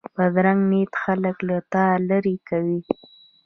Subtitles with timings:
[0.15, 2.79] بدرنګه نیت خلک له تا لرې کوي